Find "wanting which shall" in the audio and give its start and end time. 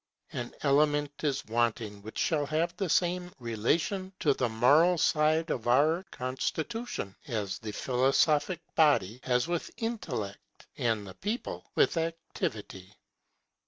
1.45-2.47